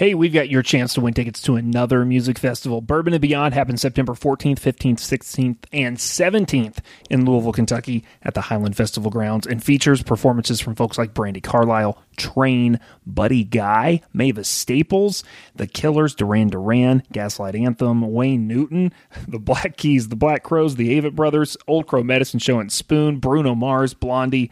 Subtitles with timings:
[0.00, 2.80] Hey, we've got your chance to win tickets to another music festival.
[2.80, 6.78] Bourbon and Beyond happens September 14th, 15th, 16th, and 17th
[7.10, 11.42] in Louisville, Kentucky at the Highland Festival grounds and features performances from folks like Brandi
[11.42, 15.22] Carlile, Train, Buddy Guy, Mavis Staples,
[15.56, 18.94] The Killers, Duran Duran, Gaslight Anthem, Wayne Newton,
[19.28, 23.18] The Black Keys, The Black Crowes, The Avett Brothers, Old Crow Medicine Show and Spoon,
[23.18, 24.50] Bruno Mars, Blondie.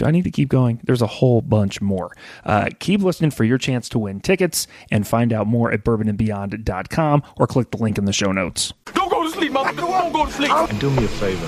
[0.00, 0.80] Do I need to keep going?
[0.82, 2.10] There's a whole bunch more.
[2.42, 7.22] Uh, keep listening for your chance to win tickets and find out more at bourbonandbeyond.com
[7.36, 8.72] or click the link in the show notes.
[8.94, 9.74] Don't go to sleep, mother.
[9.76, 10.50] Don't go to sleep.
[10.50, 11.46] And do me a favor.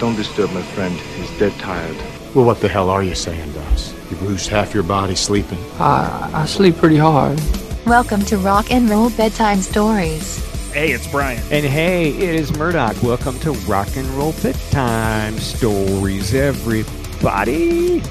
[0.00, 0.94] Don't disturb my friend.
[1.16, 1.96] He's dead tired.
[2.34, 3.94] Well, what the hell are you saying to?
[4.10, 5.58] You lose half your body sleeping.
[5.78, 7.40] I, I sleep pretty hard.
[7.86, 10.44] Welcome to Rock and Roll Bedtime Stories.
[10.74, 11.42] Hey, it's Brian.
[11.50, 13.02] And hey, it is Murdoch.
[13.02, 16.97] Welcome to Rock and Roll Bedtime Stories, everybody.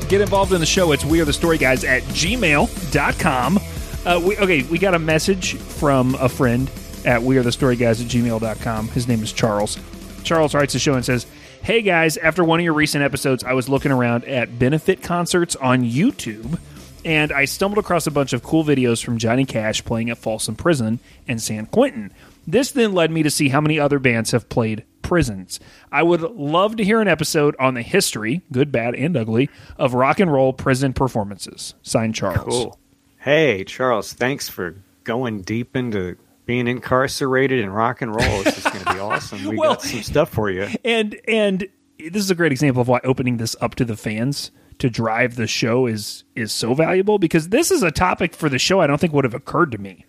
[0.07, 0.91] Get involved in the show.
[0.91, 3.59] It's we are the story guys at gmail.com.
[4.05, 6.69] Uh, we, okay, we got a message from a friend
[7.05, 8.87] at we are the story guys at gmail.com.
[8.89, 9.77] His name is Charles.
[10.23, 11.25] Charles writes the show and says,
[11.61, 15.55] Hey guys, after one of your recent episodes, I was looking around at benefit concerts
[15.55, 16.59] on YouTube
[17.03, 20.55] and I stumbled across a bunch of cool videos from Johnny Cash playing at Folsom
[20.55, 22.11] Prison and San Quentin.
[22.45, 25.59] This then led me to see how many other bands have played prisons.
[25.91, 29.93] I would love to hear an episode on the history, good, bad, and ugly, of
[29.93, 31.73] rock and roll prison performances.
[31.81, 32.43] Signed Charles.
[32.53, 32.79] Cool.
[33.17, 38.43] Hey, Charles, thanks for going deep into being incarcerated in rock and roll.
[38.43, 39.45] This is going to be awesome.
[39.45, 40.67] We Well- got some stuff for you.
[40.83, 44.51] And and this is a great example of why opening this up to the fans
[44.79, 48.59] to drive the show is is so valuable because this is a topic for the
[48.59, 50.05] show I don't think would have occurred to me.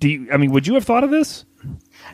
[0.00, 1.44] Do you I mean would you have thought of this?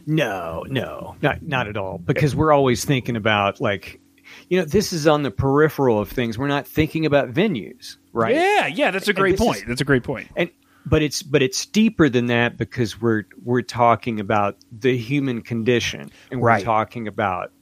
[0.07, 1.99] No, no, not not at all.
[1.99, 4.01] Because we're always thinking about like,
[4.49, 6.39] you know, this is on the peripheral of things.
[6.39, 8.35] We're not thinking about venues, right?
[8.35, 9.59] Yeah, yeah, that's a great point.
[9.59, 10.29] is- that's a great point.
[10.37, 10.51] and
[10.87, 16.11] but it's but it's deeper than that because we're we're talking about the human condition
[16.31, 16.65] and we're Right.
[16.65, 17.53] talking about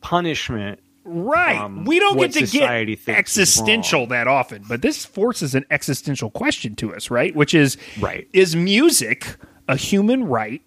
[0.00, 1.58] punishment Right.
[1.58, 6.74] um, we don't get to get existential that often, but this forces an existential question
[6.76, 7.34] to us, right?
[7.34, 8.28] Which is Right.
[8.32, 10.62] is music a human right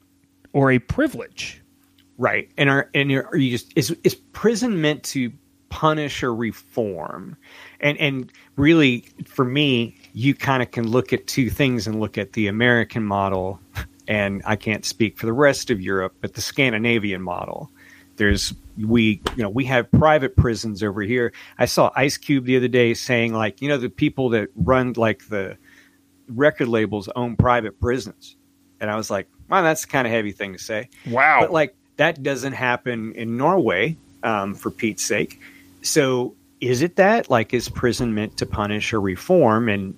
[0.54, 1.64] or a privilege?
[2.18, 2.50] right.
[2.58, 5.32] And are and are you just is is prison meant to
[5.70, 7.38] punish or reform?
[7.80, 12.20] And and really for me you kind of can look at two things and look
[12.20, 13.60] at the american model
[14.08, 17.72] and i can't speak for the rest of europe but the scandinavian model.
[18.16, 21.34] There's we you know we have private prisons over here.
[21.58, 24.94] I saw ice cube the other day saying like you know the people that run
[24.96, 25.58] like the
[26.28, 28.38] record labels own private prisons
[28.84, 31.40] and i was like wow that's kind of heavy thing to say Wow.
[31.42, 35.40] but like that doesn't happen in Norway, um, for Pete's sake.
[35.84, 37.30] So is it that?
[37.30, 39.70] Like, is prison meant to punish or reform?
[39.70, 39.96] And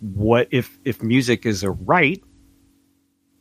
[0.00, 2.22] what if if music is a right?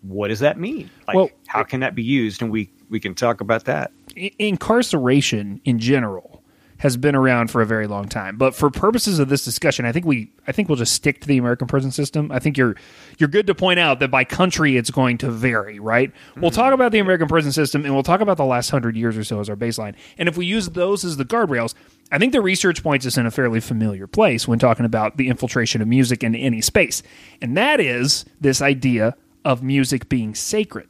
[0.02, 0.90] What does that mean?
[1.08, 2.42] Like, Well- how can that be used?
[2.42, 3.92] And we we can talk about that.
[4.38, 6.43] Incarceration in general
[6.84, 8.36] has been around for a very long time.
[8.36, 11.28] But for purposes of this discussion, I think we I think we'll just stick to
[11.30, 12.30] the American prison system.
[12.30, 12.76] I think you're
[13.18, 16.12] you're good to point out that by country it's going to vary, right?
[16.36, 16.60] We'll mm-hmm.
[16.60, 19.24] talk about the American prison system and we'll talk about the last 100 years or
[19.24, 19.96] so as our baseline.
[20.18, 21.74] And if we use those as the guardrails,
[22.12, 25.30] I think the research points us in a fairly familiar place when talking about the
[25.30, 27.02] infiltration of music into any space.
[27.42, 29.16] And that is this idea
[29.46, 30.90] of music being sacred.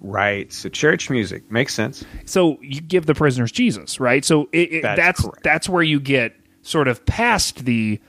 [0.00, 0.52] Right.
[0.52, 2.04] So church music makes sense.
[2.24, 4.24] so you give the prisoners Jesus, right?
[4.24, 8.00] So it, it, That's that's that's where you get sort of past the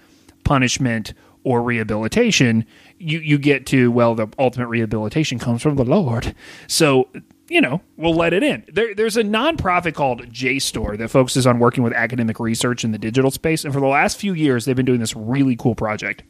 [0.44, 1.14] punishment
[1.44, 2.66] or rehabilitation.
[3.00, 6.36] You you get to well, the ultimate rehabilitation comes from the Lord.
[6.68, 7.08] So
[7.50, 8.64] you know we'll let it in.
[8.72, 13.00] There, there's a nonprofit called JSTOR that focuses on working with academic research in the
[13.00, 16.24] digital space, and for the last few years they've been doing this really cool project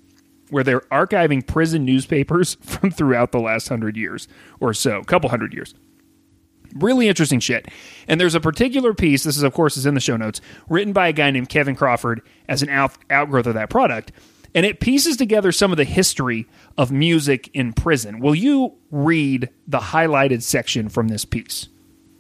[0.50, 4.28] where they're archiving prison newspapers from throughout the last hundred years
[4.60, 5.74] or so, couple hundred years
[6.76, 7.68] really interesting shit.
[8.08, 10.94] And there's a particular piece, this is of course is in the show notes, written
[10.94, 14.12] by a guy named Kevin Crawford as an out, outgrowth of that product.
[14.56, 18.20] And it pieces together some of the history of music in prison.
[18.20, 21.70] Will you read the highlighted section from this piece?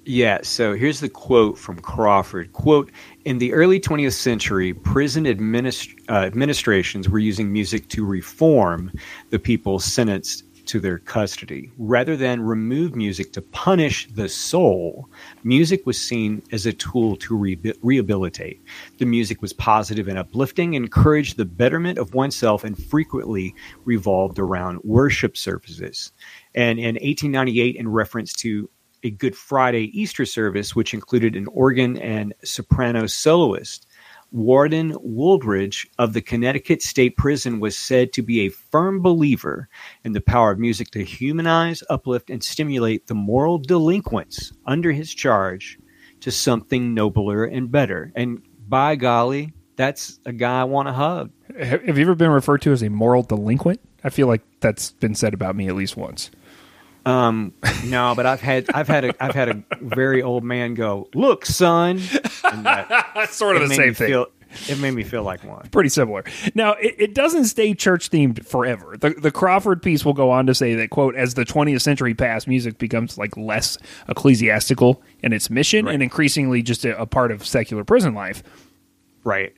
[0.05, 2.53] Yeah, so here's the quote from Crawford.
[2.53, 2.91] Quote,
[3.25, 8.91] in the early 20th century, prison administ- uh, administrations were using music to reform
[9.29, 11.71] the people sentenced to their custody.
[11.79, 15.09] Rather than remove music to punish the soul,
[15.43, 18.61] music was seen as a tool to re- rehabilitate.
[18.99, 24.79] The music was positive and uplifting, encouraged the betterment of oneself, and frequently revolved around
[24.83, 26.11] worship services.
[26.53, 28.69] And in 1898, in reference to
[29.03, 33.87] a Good Friday Easter service, which included an organ and soprano soloist.
[34.31, 39.69] Warden Wooldridge of the Connecticut State Prison was said to be a firm believer
[40.03, 45.13] in the power of music to humanize, uplift, and stimulate the moral delinquents under his
[45.13, 45.79] charge
[46.21, 48.11] to something nobler and better.
[48.15, 51.31] And by golly, that's a guy I want to hug.
[51.57, 53.79] Have have you ever been referred to as a moral delinquent?
[54.03, 56.29] I feel like that's been said about me at least once.
[57.05, 57.53] Um,
[57.85, 61.45] no, but I've had I've had a I've had a very old man go, "Look,
[61.45, 62.01] son,"
[62.43, 64.07] That's sort of the same thing.
[64.09, 64.27] Feel,
[64.67, 65.69] it made me feel like one.
[65.69, 66.23] pretty similar.
[66.55, 68.97] Now, it, it doesn't stay church themed forever.
[68.99, 72.15] The, the Crawford piece will go on to say that, quote, as the 20th century
[72.15, 75.93] passed, music becomes like less ecclesiastical in its mission Right.
[75.93, 78.41] and increasingly just a, a part of secular prison life.
[79.23, 79.53] Right.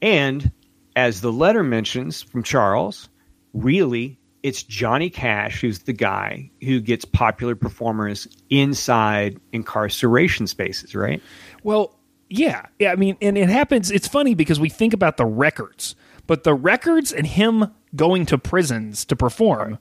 [0.00, 0.50] And
[0.96, 3.08] as the letter mentions from Charles,
[3.52, 11.22] really, it's Johnny Cash who's the guy who gets popular performers inside incarceration spaces, right?
[11.62, 11.96] Well,
[12.28, 12.66] yeah.
[12.78, 12.92] Yeah.
[12.92, 13.90] I mean, and it happens.
[13.90, 15.94] It's funny because we think about the records,
[16.26, 19.78] but the records and him going to prisons to perform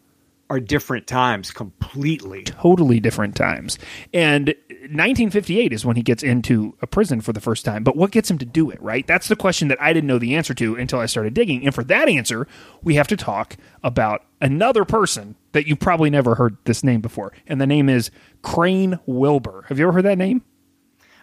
[0.50, 2.44] Are different times completely.
[2.44, 3.78] totally different times.
[4.14, 7.84] And 1958 is when he gets into a prison for the first time.
[7.84, 9.06] But what gets him to do it, right?
[9.06, 11.66] That's the question that I didn't know the answer to until I started digging.
[11.66, 12.48] And for that answer,
[12.82, 17.32] we have to talk about another person that you've probably never heard this name before.
[17.46, 18.10] And the name is
[18.42, 19.66] Crane Wilbur.
[19.68, 20.44] Have you ever heard that name?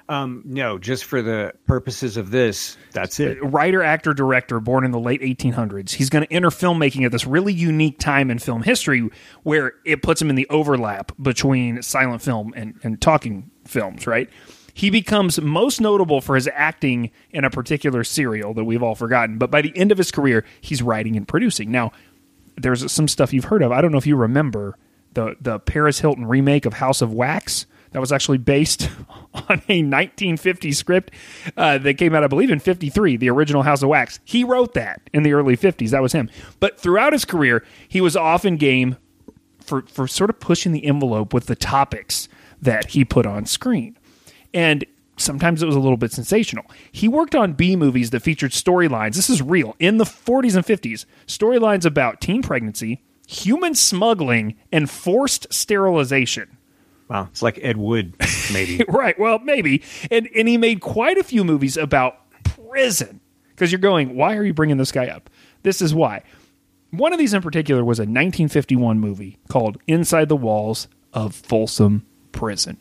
[0.09, 3.39] Um, no, just for the purposes of this, that's it.
[3.43, 5.91] writer, actor, director, born in the late 1800s.
[5.91, 9.11] He's going to enter filmmaking at this really unique time in film history
[9.43, 14.31] where it puts him in the overlap between silent film and, and talking films, right?
[14.75, 19.39] He becomes most notable for his acting in a particular serial that we've all forgotten,
[19.39, 21.71] but by the end of his career, he's writing and producing.
[21.73, 21.93] Now,
[22.57, 23.73] there's some stuff you've heard of.
[23.73, 24.77] I don't know if you remember
[25.15, 27.67] the the Paris Hilton remake of House of Wax.
[27.97, 28.91] That was actually based
[29.35, 31.13] on a 1950 script
[31.57, 34.21] uh, that came out, I believe, in 53, the original House of Wax.
[34.23, 35.93] He wrote that in the early 50s.
[35.93, 36.29] That was him.
[36.61, 38.99] But throughout his career, he was often game
[39.61, 42.29] for, for sort of pushing the envelope with the topics
[42.61, 43.97] that he put on screen.
[44.53, 44.85] And
[45.17, 46.67] sometimes it was a little bit sensational.
[46.93, 49.15] He worked on B movies that featured storylines.
[49.15, 51.07] This is real in the 40s and 50s.
[51.27, 56.56] Storylines about teen pregnancy, human smuggling, and forced sterilization.
[57.09, 58.15] Wow, it's like Ed Wood,
[58.53, 58.85] maybe.
[58.89, 59.19] Right.
[59.19, 59.83] Well, maybe.
[60.11, 63.21] And and he made quite a few movies about prison.
[63.51, 65.31] Because you're going, why are you bringing this guy up?
[65.63, 66.23] This is why.
[66.91, 72.05] One of these in particular was a 1951 movie called Inside the Walls of Folsom
[72.33, 72.77] Prison.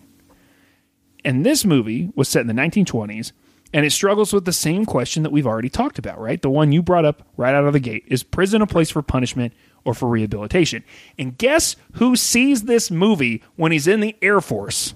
[1.23, 3.31] And this movie was set in the 1920s,
[3.73, 6.41] and it struggles with the same question that we've already talked about, right?
[6.41, 9.01] The one you brought up right out of the gate is prison a place for
[9.01, 9.53] punishment
[9.83, 10.83] or for rehabilitation?
[11.17, 14.93] And guess who sees this movie when he's in the Air Force?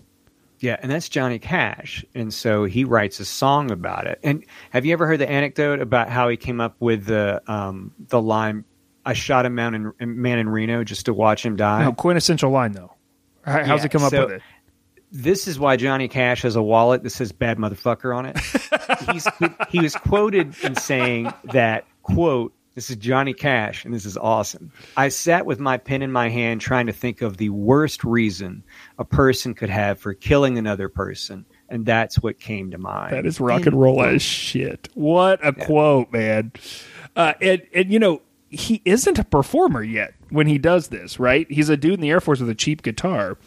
[0.59, 4.19] Yeah, and that's Johnny Cash, and so he writes a song about it.
[4.23, 7.93] And have you ever heard the anecdote about how he came up with the um,
[8.09, 8.65] the line,
[9.05, 11.83] "I shot a man in, man in Reno just to watch him die"?
[11.85, 12.93] No, quintessential line though.
[13.45, 14.41] How- How's Yeah, it come up so- with it?
[15.11, 18.39] This is why Johnny Cash has a wallet that says "bad motherfucker" on it.
[19.11, 19.27] He's,
[19.69, 22.53] he was quoted in saying that quote.
[22.75, 24.71] This is Johnny Cash, and this is awesome.
[24.95, 28.63] I sat with my pen in my hand trying to think of the worst reason
[28.97, 33.13] a person could have for killing another person, and that's what came to mind.
[33.13, 34.87] That is rock and roll as shit.
[34.93, 36.53] What a quote, man.
[37.17, 41.49] Uh, and, and, you know, he isn't a performer yet when he does this, right?
[41.51, 43.37] He's a dude in the Air Force with a cheap guitar.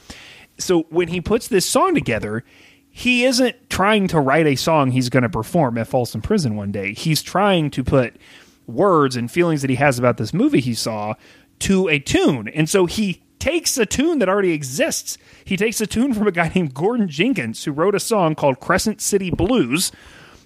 [0.59, 2.45] So when he puts this song together,
[2.89, 6.71] he isn't trying to write a song he's going to perform at Folsom Prison one
[6.71, 6.93] day.
[6.93, 8.17] He's trying to put
[8.67, 11.15] words and feelings that he has about this movie he saw
[11.61, 12.49] to a tune.
[12.49, 15.19] And so he takes a tune that already exists.
[15.45, 18.61] He takes a tune from a guy named Gordon Jenkins who wrote a song called
[18.61, 19.91] Crescent City Blues,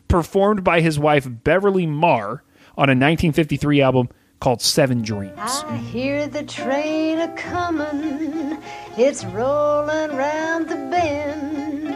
[0.09, 2.45] performed by his wife Beverly Mahr
[2.79, 4.09] on a 1953 album
[4.41, 5.39] called Seven Dreams.
[5.39, 8.59] I hear the train a comin',
[8.97, 11.89] it's rollin' round the bend.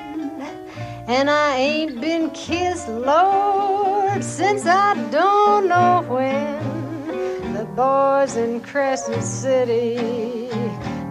[1.09, 7.55] And I ain't been kissed, Lord, since I don't know when.
[7.55, 10.49] The boys in Crescent City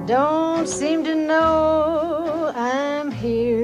[0.05, 3.58] don't seem to know I'm here.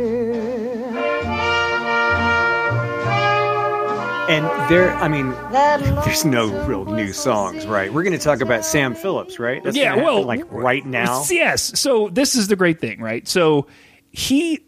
[4.27, 7.93] And there, I mean, there's no real new songs, right?
[7.93, 9.63] We're going to talk about Sam Phillips, right?
[9.63, 11.23] That's yeah, well, like right now.
[11.29, 11.79] Yes.
[11.79, 13.27] So this is the great thing, right?
[13.27, 13.67] So
[14.11, 14.65] he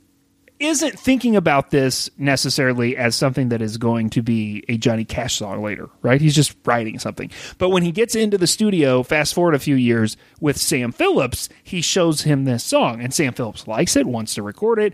[0.60, 5.36] isn't thinking about this necessarily as something that is going to be a Johnny Cash
[5.36, 6.20] song later, right?
[6.20, 7.32] He's just writing something.
[7.58, 11.50] But when he gets into the studio, fast forward a few years with Sam Phillips,
[11.64, 14.94] he shows him this song, and Sam Phillips likes it, wants to record it.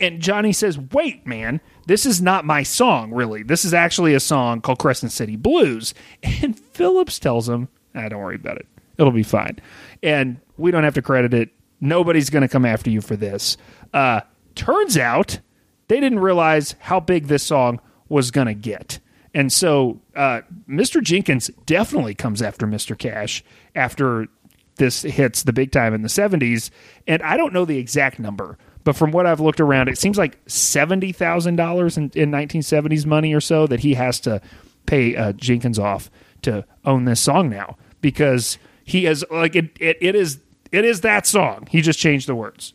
[0.00, 3.42] And Johnny says, Wait, man, this is not my song, really.
[3.42, 5.94] This is actually a song called Crescent City Blues.
[6.42, 8.66] And Phillips tells him, ah, Don't worry about it.
[8.98, 9.58] It'll be fine.
[10.02, 11.50] And we don't have to credit it.
[11.80, 13.56] Nobody's going to come after you for this.
[13.92, 14.20] Uh,
[14.54, 15.40] turns out
[15.88, 19.00] they didn't realize how big this song was going to get.
[19.34, 21.02] And so uh, Mr.
[21.02, 22.96] Jenkins definitely comes after Mr.
[22.96, 24.28] Cash after
[24.76, 26.70] this hits the big time in the 70s.
[27.06, 30.18] And I don't know the exact number, but from what I've looked around, it seems
[30.18, 34.40] like $70,000 in, in 1970s money or so that he has to
[34.86, 36.10] pay uh, Jenkins off
[36.42, 40.38] to own this song now because he has like it, it, it is
[40.70, 41.66] it is that song.
[41.70, 42.74] He just changed the words.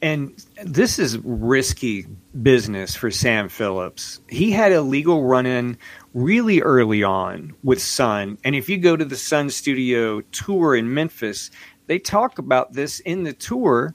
[0.00, 2.06] And this is risky
[2.42, 4.20] business for Sam Phillips.
[4.28, 5.78] He had a legal run in
[6.12, 8.38] really early on with Sun.
[8.44, 11.50] And if you go to the Sun Studio tour in Memphis,
[11.86, 13.94] they talk about this in the tour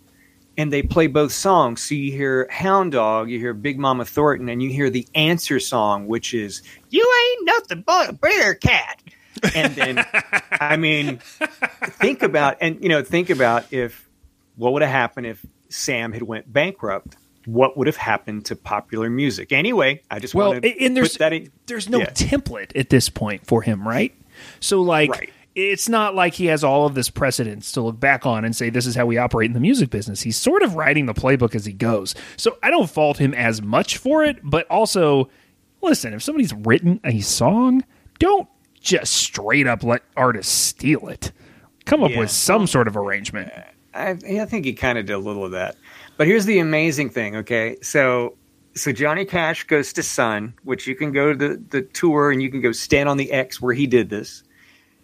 [0.60, 1.82] and they play both songs.
[1.82, 5.60] So you hear Hound Dog, you hear Big Mama Thornton, and you hear the answer
[5.60, 7.02] song, which is You
[7.32, 9.02] Ain't Nothing But a Bear Cat.
[9.56, 10.06] And then,
[10.52, 11.20] I mean,
[11.82, 14.08] think about, and you know, think about if
[14.58, 17.16] what would have happened if Sam had went bankrupt.
[17.46, 19.52] What would have happened to popular music?
[19.54, 21.52] Anyway, I just Well, want to and there's put that in.
[21.68, 22.10] there's no Yeah.
[22.12, 24.14] template at this point for him, right?
[24.60, 25.30] So like Right.
[25.68, 28.70] It's not like he has all of this precedence to look back on and say
[28.70, 30.22] this is how we operate in the music business.
[30.22, 32.16] He's sort of writing the playbook as he goes.
[32.38, 35.30] So I don't fault him as much for it, but also
[35.82, 37.84] listen, if somebody's written a song,
[38.20, 38.48] don't
[38.82, 41.32] just straight up let artists steal it.
[41.86, 42.20] Come up Yeah.
[42.20, 43.52] with some sort of arrangement.
[43.94, 45.76] I, I think he kind of did a little of that.
[46.18, 47.78] But here's the amazing thing, okay?
[47.82, 48.36] So
[48.76, 52.42] so Johnny Cash goes to Sun, which you can go to the, the tour and
[52.42, 54.44] you can go stand on the X where he did this.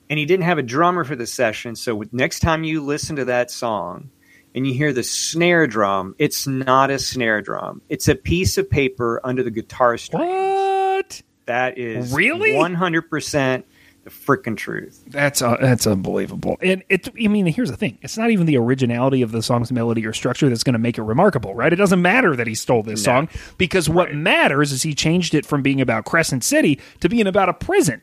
[0.09, 3.25] And he didn't have a drummer for the session, so next time you listen to
[3.25, 4.09] that song
[4.53, 7.81] and you hear the snare drum, it's not a snare drum.
[7.89, 10.27] It's a piece of paper under the guitar string.
[10.27, 11.21] What?
[11.47, 12.51] That is Really?
[12.51, 13.63] 100%
[14.05, 15.03] the freaking truth.
[15.07, 16.57] That's uh, that's unbelievable.
[16.61, 19.71] And it, I mean, here's the thing: it's not even the originality of the song's
[19.71, 21.73] melody or structure that's going to make it remarkable, right?
[21.73, 25.43] It doesn't matter that he stole this song because what matters is he changed it
[25.43, 27.99] from being about Crescent City to being about a prison,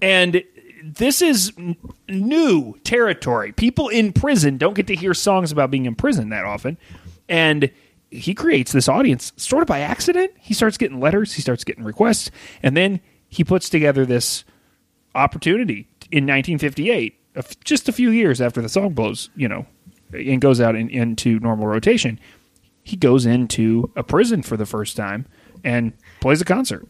[0.00, 0.40] and
[0.84, 1.76] this is n-
[2.08, 3.52] new territory.
[3.52, 6.76] People in prison don't get to hear songs about being in prison that often,
[7.28, 7.70] and
[8.10, 10.32] he creates this audience sort of by accident.
[10.38, 12.30] He starts getting letters, he starts getting requests,
[12.62, 14.44] and then he puts together this
[15.14, 17.18] opportunity in 1958,
[17.64, 19.66] just a few years after the song blows, you know,
[20.12, 22.20] and goes out in, into normal rotation.
[22.82, 25.26] He goes into a prison for the first time
[25.64, 26.86] and plays a concert.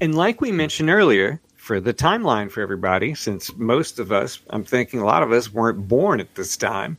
[0.00, 4.64] And like we mentioned earlier, for the timeline for everybody, since most of us, I'm
[4.64, 6.96] thinking a lot of us weren't born at this time.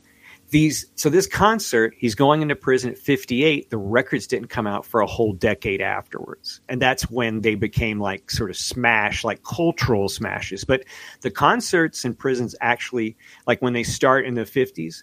[0.50, 3.68] These so this concert, he's going into prison at 58.
[3.68, 7.98] The records didn't come out for a whole decade afterwards, and that's when they became
[7.98, 10.62] like sort of smash, like cultural smashes.
[10.64, 10.84] But
[11.22, 13.16] the concerts in prisons actually,
[13.48, 15.02] like when they start in the 50s,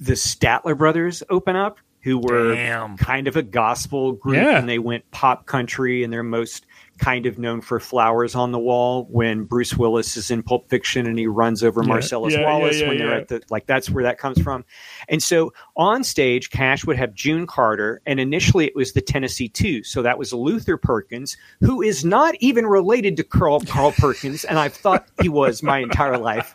[0.00, 2.96] the Statler brothers open up, who were Damn.
[2.96, 4.58] kind of a gospel group, Yeah.
[4.58, 6.66] and they went pop country, and they're most
[6.98, 11.06] kind of known for Flowers on the Wall when Bruce Willis is in Pulp Fiction
[11.06, 13.16] and he runs over Marcellus yeah, yeah, Wallace yeah, when they're yeah.
[13.16, 14.64] at the like that's where that comes from.
[15.08, 19.48] And so on stage, Cash would have June Carter, and initially it was the Tennessee
[19.48, 19.82] Two.
[19.82, 24.58] So that was Luther Perkins, who is not even related to Carl Carl Perkins, and
[24.58, 26.54] I've thought he was my entire life.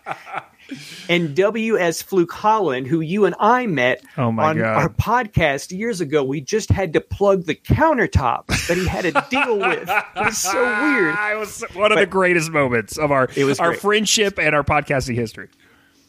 [1.10, 2.02] And W.S.
[2.02, 4.60] Fluke Holland, who you and I met Oh, on God.
[4.60, 6.24] our podcast years ago.
[6.24, 9.90] We just had to plug the countertop that he had to deal with.
[9.90, 11.16] It was so weird.
[11.32, 13.80] it was one of the greatest moments of our It was our great.
[13.82, 15.50] friendship and our podcasting history.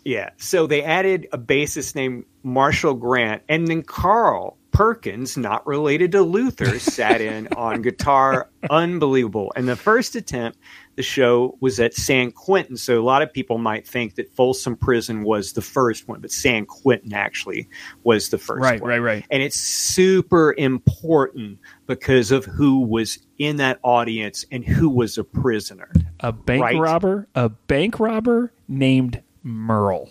[0.05, 0.31] Yeah.
[0.37, 6.23] So they added a bassist named Marshall Grant, and then Carl Perkins, not related to
[6.23, 8.49] Luther, sat in on guitar.
[8.71, 9.53] Unbelievable.
[9.55, 10.59] And the first attempt,
[10.97, 12.77] the show was at San Quentin.
[12.77, 16.31] So a lot of people might think that Folsom Prison was the first one, but
[16.31, 17.69] San Quentin actually
[18.05, 18.91] was the first Right, one.
[18.91, 19.15] right, right.
[19.15, 19.27] right.
[19.31, 25.25] And it's super important because of who was in that audience and who was a
[25.25, 25.91] prisoner.
[26.21, 26.79] A bank Right.
[26.79, 30.11] robber, a bank robber named Merle.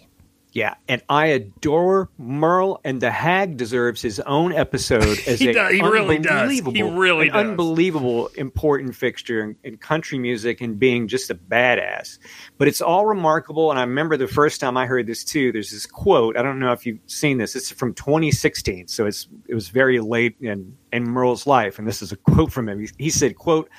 [0.53, 5.53] Yeah, and I adore Merle, and the Hag deserves his own episode as He a
[5.53, 6.31] does- he really does.
[6.41, 7.37] unbelievable, He really does.
[7.37, 12.19] unbelievable important fixture in, in country music and being just a badass.
[12.57, 15.53] But it's all remarkable, and I remember the first time I heard this too.
[15.53, 16.35] There's this quote.
[16.35, 17.55] I don't know if you've seen this.
[17.55, 22.01] It's from 2016, so it's it was very late in in Merle's life, and this
[22.01, 22.79] is a quote from him.
[22.81, 23.69] He, he said, "quote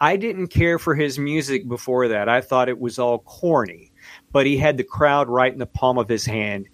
[0.00, 2.28] I didn't care for his music before that.
[2.28, 3.92] I thought it was all corny."
[4.32, 6.68] But he had the crowd right in the palm of his hand.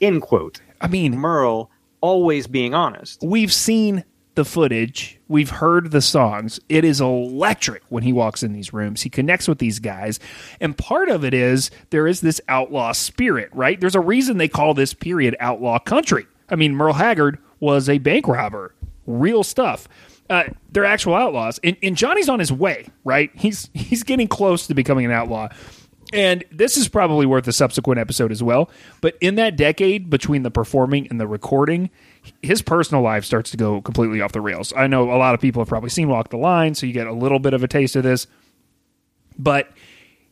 [0.00, 0.60] End quote.
[0.80, 1.70] I mean, Merle
[2.00, 3.22] always being honest.
[3.22, 5.18] we've seen the footage.
[5.28, 6.58] We've heard the songs.
[6.68, 9.02] It is electric when he walks in these rooms.
[9.02, 10.18] He connects with these guys.
[10.60, 13.80] And part of it is there is this outlaw spirit, right?
[13.80, 16.26] There's a reason they call this period outlaw country.
[16.50, 18.74] I mean, Merle Haggard was a bank robber.
[19.06, 19.88] Real stuff.
[20.28, 21.60] Uh, they're actual outlaws.
[21.62, 23.30] And, and Johnny's on his way, right?
[23.34, 25.48] He's he's getting close to becoming an outlaw.
[26.14, 28.70] And this is probably worth a subsequent episode as well.
[29.00, 31.90] But in that decade between the performing and the recording,
[32.40, 34.72] his personal life starts to go completely off the rails.
[34.76, 37.08] I know a lot of people have probably seen Walk the Line, so you get
[37.08, 38.28] a little bit of a taste of this.
[39.36, 39.70] But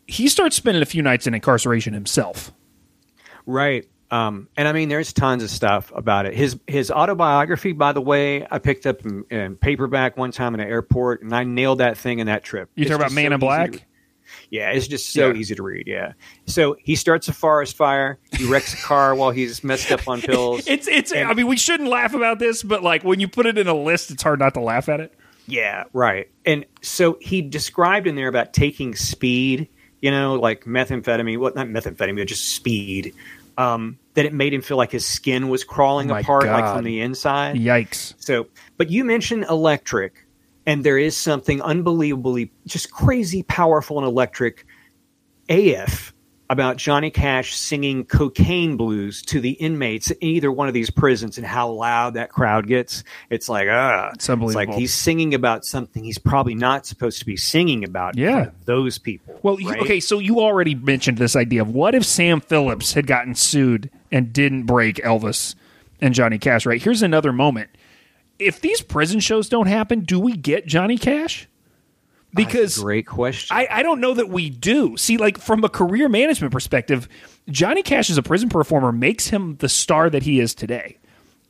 [0.07, 2.53] he starts spending a few nights in incarceration himself.
[3.45, 3.89] Right.
[4.13, 6.35] Um, and I mean, there's tons of stuff about it.
[6.35, 10.61] His his autobiography, by the way, I picked up in, in paperback one time in
[10.61, 12.71] an airport, and I nailed that thing in that trip.
[12.75, 13.87] You It's talk about Man so in Black?
[14.53, 15.35] Yeah, it's just so Yeah.
[15.41, 15.89] easy to read.
[15.89, 16.13] Yeah.
[16.47, 18.19] So he starts a forest fire.
[18.37, 20.67] He wrecks a car while he's messed up on pills.
[20.69, 21.13] It's it's.
[21.13, 23.75] I mean, we shouldn't laugh about this, but like when you put it in a
[23.75, 25.15] list, it's hard not to laugh at it.
[25.47, 26.29] Yeah, right.
[26.45, 29.69] And so he described in there about taking speed,
[30.03, 33.15] you know, like methamphetamine, well, not methamphetamine, just speed.
[33.59, 36.75] Um, that it made him feel like his skin was crawling Oh my apart, like
[36.75, 37.57] from the inside.
[37.57, 38.15] Yikes!
[38.19, 40.22] So, but you mentioned electric,
[40.67, 44.65] and there is something unbelievably just crazy powerful and electric
[45.49, 46.13] AF
[46.51, 51.39] about Johnny Cash singing cocaine blues to the inmates in either one of these prisons
[51.39, 53.05] and how loud that crowd gets.
[53.31, 54.73] It's like, ah, It's unbelievable.
[54.73, 58.19] like he's singing about something he's probably not supposed to be singing about.
[58.19, 58.51] Yeah.
[58.67, 59.41] those people.
[59.43, 59.81] Well, you, right?
[59.81, 63.91] okay, so you already mentioned this idea of what if Sam Phillips had gotten sued
[64.11, 65.55] and didn't break Elvis
[66.03, 66.83] and Johnny Cash, right?
[66.83, 67.71] Here's another moment.
[68.47, 71.49] If these prison shows don't happen, do we get Johnny Cash?
[72.35, 73.55] Because Great question.
[73.55, 74.97] I, I don't know that we do.
[74.97, 77.09] See, like from a career management perspective,
[77.51, 80.99] Johnny Cash as a prison performer makes him the star that he is today.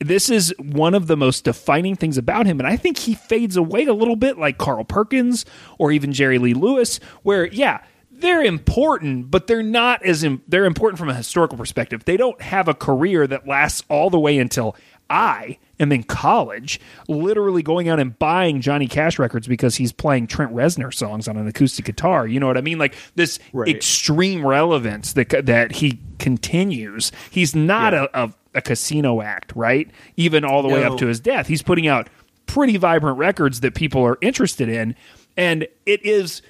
[0.00, 3.56] This is one of the most defining things about him, and I think he fades
[3.56, 5.44] away a little bit like Carl Perkins
[5.78, 10.64] or even Jerry Lee Lewis, where yeah, they're important, but they're not as Im- they're
[10.64, 12.04] important from a historical perspective.
[12.04, 14.74] They don't have a career that lasts all the way until
[15.08, 20.26] I am then college, literally going out and buying Johnny Cash records because he's playing
[20.28, 22.26] Trent Reznor songs on an acoustic guitar.
[22.26, 22.78] You know what I mean?
[22.78, 23.68] Like this Right.
[23.68, 27.12] extreme relevance that that he continues.
[27.30, 29.90] He's not a, a, a casino act, right?
[30.16, 32.08] Even all the way up to his death, he's putting out
[32.46, 34.94] pretty vibrant records that people are interested in,
[35.36, 36.42] and it is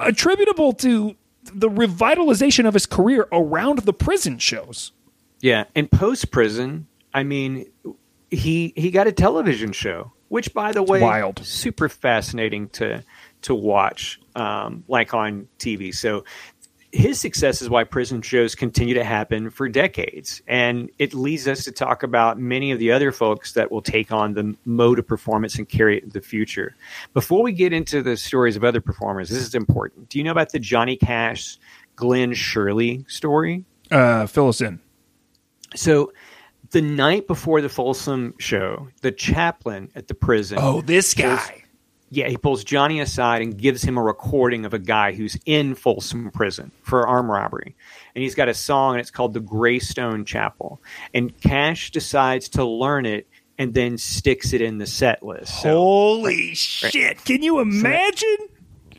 [0.00, 1.16] attributable to
[1.52, 4.92] the revitalization of his career around the prison shows.
[5.40, 7.66] Yeah, and post prison, I mean,
[8.32, 11.44] he he got a television show, which by the way, wild.
[11.44, 13.04] super fascinating to
[13.42, 15.94] to watch, um, like on TV.
[15.94, 16.24] So
[16.92, 21.64] his success is why prison shows continue to happen for decades, and it leads us
[21.64, 25.06] to talk about many of the other folks that will take on the mode of
[25.06, 26.74] performance and carry it into the future.
[27.12, 30.08] Before we get into the stories of other performers, this is important.
[30.08, 31.58] Do you know about the Johnny Cash,
[31.96, 33.64] Glen Sherley story?
[33.90, 34.80] Uh, fill us in.
[35.74, 36.12] So
[36.72, 40.58] the night before the Folsom show, the chaplain at the prison.
[40.60, 41.64] Oh, this guy.
[42.10, 45.74] Yeah, he pulls Johnny aside and gives him a recording of a guy who's in
[45.74, 47.74] Folsom prison for armed robbery.
[48.14, 50.82] And he's got a song and it's called The Greystone Chapel.
[51.14, 55.62] And Cash decides to learn it and then sticks it in the set list.
[55.62, 57.24] So, Holy shit!
[57.24, 58.36] Can you imagine?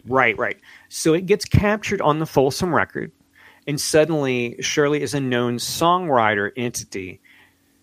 [0.08, 0.58] Right, right.
[0.90, 3.12] So it gets captured on the Folsom record,
[3.68, 7.22] and suddenly Sherley is a known songwriter entity.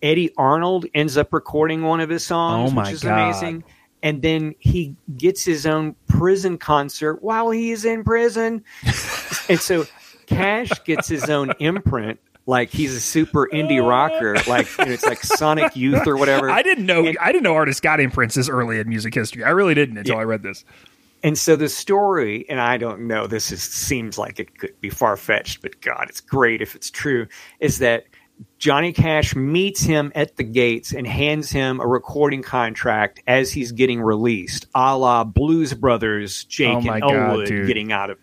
[0.01, 3.19] Eddy Arnold ends up recording one of his songs, Oh my which is God.
[3.29, 3.63] amazing.
[4.03, 8.63] And then he gets his own prison concert while he's in prison.
[9.49, 9.85] and so
[10.25, 15.05] Cash gets his own imprint, like he's a super indie rocker, like you know, it's
[15.05, 16.49] like Sonic Youth or whatever.
[16.49, 17.05] I didn't know.
[17.05, 19.43] And- I didn't know artists got imprints this early in music history.
[19.43, 20.65] I really didn't until I read this.
[21.23, 24.89] And so the story, and I don't know, this is, seems like it could be
[24.89, 27.27] far fetched, but God, it's great if it's true,
[27.59, 28.05] is that
[28.57, 33.71] Johnny Cash meets him at the gates and hands him a recording contract as he's
[33.71, 37.67] getting released, a la Blues Brothers, Jake Oh my and God, Elwood dude.
[37.67, 38.17] getting out of.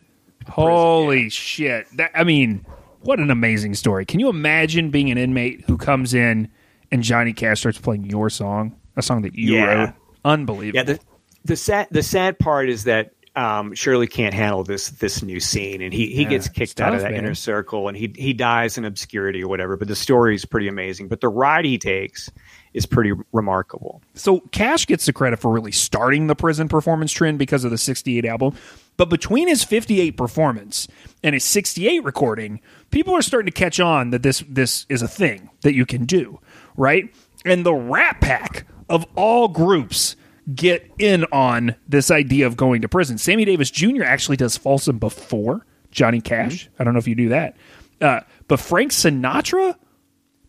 [0.48, 1.86] Holy shit!
[1.96, 2.64] That I mean,
[3.02, 4.04] what an amazing story.
[4.06, 6.48] Can you imagine being an inmate who comes in
[6.90, 9.64] and Johnny Cash starts playing your song, a song that you Yeah.
[9.74, 9.90] wrote?
[10.24, 10.76] Unbelievable.
[10.76, 11.00] Yeah, the
[11.44, 15.80] the sad the sad part is that um, Sherley can't handle this this new scene,
[15.80, 17.20] and he he Yeah, gets kicked out of that man.
[17.20, 19.76] inner circle, and he he dies in obscurity or whatever.
[19.76, 21.08] But the story is pretty amazing.
[21.08, 22.30] But the ride he takes
[22.74, 24.02] is pretty remarkable.
[24.14, 27.78] So Cash gets the credit for really starting the prison performance trend because of the
[27.78, 28.54] 68 album.
[28.96, 30.88] But between his 58 performance
[31.22, 35.08] and his 68 recording, people are starting to catch on that this this is a
[35.08, 36.40] thing that you can do,
[36.76, 37.08] right?
[37.44, 40.16] And the Rat Pack of all groups
[40.54, 43.18] get in on this idea of going to prison.
[43.18, 44.02] Sammy Davis Jr.
[44.04, 46.68] actually does Folsom before Johnny Cash.
[46.78, 47.56] I don't know if you do that.
[48.00, 49.76] Uh, but Frank Sinatra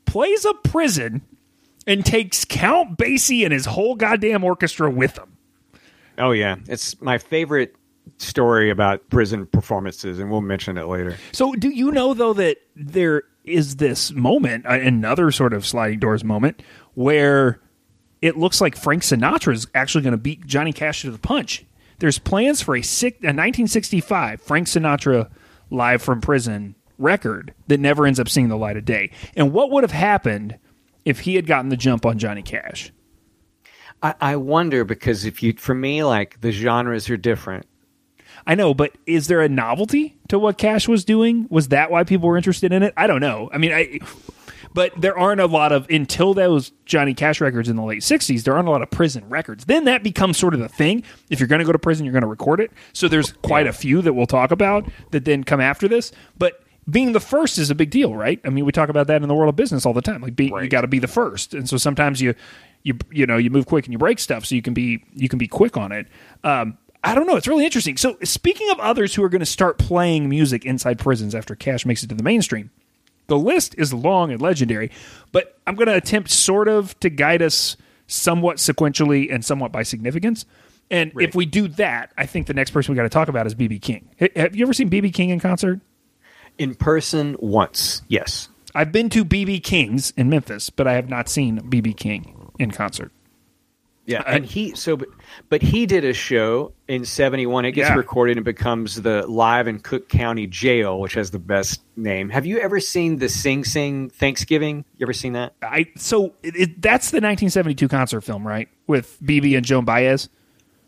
[0.06, 1.22] plays a prison
[1.88, 5.38] and takes Count Basie and his whole goddamn orchestra with him.
[6.18, 7.76] Oh yeah, it's my favorite
[8.18, 11.18] story about prison performances, and we'll mention it later.
[11.32, 16.00] So, do you know though that there is this moment, uh, another sort of sliding
[16.00, 16.62] doors moment,
[16.94, 17.62] where
[18.22, 21.66] it looks like Frank Sinatra is actually going to beat Johnny Cash to the punch.
[22.00, 25.30] There's plans for a, six, a 1965 Frank Sinatra
[25.70, 29.12] live from prison record that never ends up seeing the light of day.
[29.36, 30.58] And what would have happened
[31.06, 32.92] if he had gotten the jump on Johnny Cash?
[34.02, 37.66] I, I wonder because if you, for me, like the genres are different.
[38.48, 41.48] I know, but is there a novelty to what Cash was doing?
[41.50, 42.94] Was that why people were interested in it?
[42.96, 43.50] I don't know.
[43.54, 44.00] I mean, I
[44.74, 48.44] but there aren't a lot of until those Johnny Cash records in the late '60s.
[48.44, 49.66] There aren't a lot of prison records.
[49.66, 51.04] Then that becomes sort of the thing.
[51.30, 52.72] If you're going to go to prison, you're going to record it.
[52.94, 56.12] So there's quite a few that we'll talk about that then come after this.
[56.38, 58.40] But being the first is a big deal, right?
[58.44, 60.22] I mean, we talk about that in the world of business all the time.
[60.22, 62.34] Like, be, you got to be the first, and so sometimes you,
[62.84, 65.30] you, you know, you move quick and you break stuff, so you can be you
[65.30, 66.08] can be quick on it.
[66.44, 67.36] Um, I don't know.
[67.36, 67.98] It's really interesting.
[67.98, 71.86] So, speaking of others who are going to start playing music inside prisons after Cash
[71.86, 72.72] makes it to the mainstream,
[73.30, 74.92] the list is long and legendary,
[75.32, 79.84] but I'm going to attempt sort of to guide us somewhat sequentially and somewhat by
[79.84, 80.46] significance.
[80.92, 83.46] And if we do that, I think the next person we got to talk about
[83.46, 84.10] is BB King.
[84.20, 85.80] H- Have you ever seen BB King in concert?
[86.58, 88.50] In person, once, yes.
[88.76, 92.72] I've been to BB King's in Memphis, but I have not seen BB King in
[92.72, 93.12] concert.
[94.10, 95.10] Yeah, and he so but,
[95.50, 97.65] but he did a show in '71.
[97.65, 97.95] It gets Yeah.
[97.95, 102.30] recorded and becomes the live in Cook County Jail, which has the best name.
[102.30, 104.84] Have you ever seen the Sing Sing Thanksgiving?
[104.98, 105.54] You ever seen that?
[105.62, 108.67] I so it, it, that's the 1972 concert film, right?
[108.88, 110.28] With BB and Joan Baez,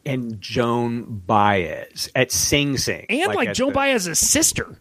[0.06, 4.80] And Joan Baez at Sing Sing, and like, at Joan the- Baez's sister.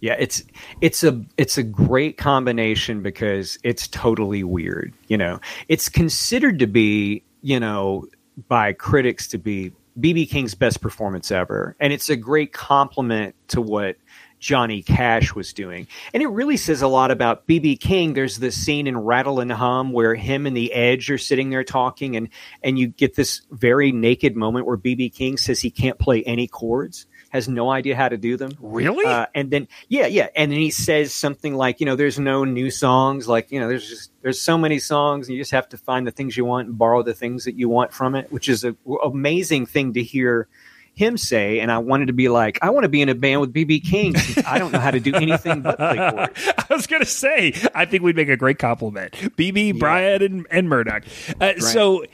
[0.00, 0.42] Yeah, it's
[0.82, 4.92] it's a it's a great combination because it's totally weird.
[5.08, 8.06] You know, it's considered to be you know
[8.48, 13.60] by critics to be BB King's best performance ever, and it's a great compliment to
[13.60, 13.96] what
[14.40, 15.86] Johnny Cash was doing.
[16.12, 18.14] And it really says a lot about BB King.
[18.14, 21.64] There's this scene in Rattle and Hum where him and the Edge are sitting there
[21.64, 22.30] talking, and
[22.62, 26.48] and you get this very naked moment where BB King says he can't play any
[26.48, 28.52] chords, has no idea how to do them.
[28.60, 29.04] Really?
[29.04, 32.44] Uh, and then yeah, yeah, and then he says something like, you know, there's no
[32.44, 33.26] new songs.
[33.26, 36.06] Like you know, there's just there's so many songs, and you just have to find
[36.06, 38.62] the things you want and borrow the things that you want from it, which is
[38.62, 40.46] a w- amazing thing to hear
[40.94, 41.58] him say.
[41.58, 43.82] And I wanted to be like, I want to be in a band with BB
[43.84, 44.14] King.
[44.46, 46.52] I don't know how to do anything but play chords.
[46.56, 49.12] I was going to say, I think we'd make a great compliment.
[49.14, 51.02] BB, Bryant, and, and Murdoch.
[51.40, 52.04] Uh, So,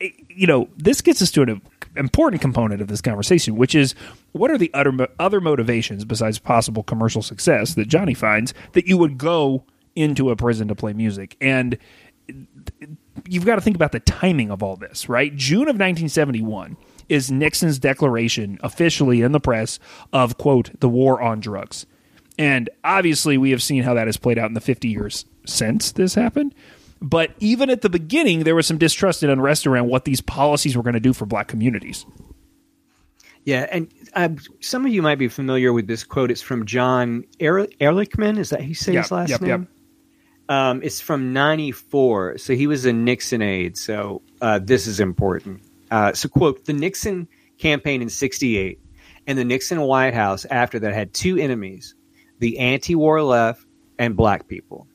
[0.00, 1.60] eh, you know, this gets us to an
[1.96, 3.94] important component of this conversation, which is
[4.32, 8.96] what are the other, other motivations besides possible commercial success that Johnny finds that you
[8.96, 9.64] would go
[9.96, 11.36] into a prison to play music?
[11.40, 11.78] And
[13.26, 15.34] you've got to think about the timing of all this, right?
[15.34, 16.76] June of 1971
[17.08, 19.78] is Nixon's declaration officially in the press
[20.12, 21.86] of, quote, the war on drugs.
[22.38, 25.92] And obviously, we have seen how that has played out in the 50 years since
[25.92, 26.54] this happened.
[27.02, 30.76] But even at the beginning, there was some distrust and unrest around what these policies
[30.76, 32.04] were going to do for black communities.
[33.44, 34.28] Yeah, and uh,
[34.60, 36.30] some of you might be familiar with this quote.
[36.30, 38.38] It's from John er- Ehrlichman.
[38.38, 39.48] Is that how you say his Yep, last yep, name?
[39.50, 39.68] yep.
[40.50, 43.78] Um, it's from '94, so he was a Nixon aide.
[43.78, 45.62] So uh, this is important.
[45.90, 48.78] Uh, so, quote: The Nixon campaign in '68
[49.26, 51.94] and the Nixon White House after that had two enemies:
[52.40, 53.64] the anti-war left
[53.98, 54.86] and black people.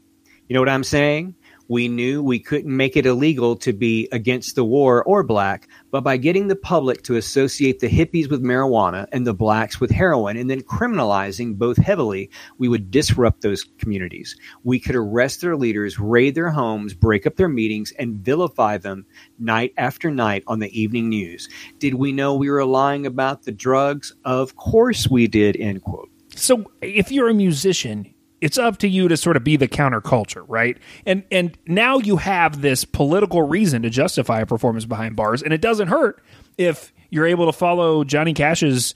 [0.47, 1.33] You know what I'm saying?
[1.67, 6.01] We knew we couldn't make it illegal to be against the war or black, but
[6.01, 10.37] by getting the public to associate the hippies with marijuana and the blacks with heroin
[10.37, 14.35] and then criminalizing both heavily, we would disrupt those communities.
[14.63, 19.05] We could arrest their leaders, raid their homes, break up their meetings, and vilify them
[19.39, 21.49] night after night on the evening news.
[21.79, 24.13] Did we know we were lying about the drugs?
[24.23, 26.09] Of course we did, end quote.
[26.35, 28.13] So if you're a musician,
[28.45, 30.77] it's up to you to sort of be the counterculture, right?
[31.03, 35.51] And and now you have this political reason to justify a performance behind bars, and
[35.51, 36.23] it doesn't hurt
[36.55, 38.93] if you're able to follow Johnny Cash's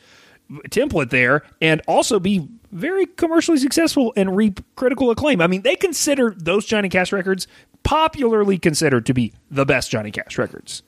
[0.70, 5.42] template there and also be very commercially successful and reap critical acclaim.
[5.42, 7.48] I mean, they consider those Johnny Cash records
[7.82, 10.84] popularly considered to be the best Johnny Cash records.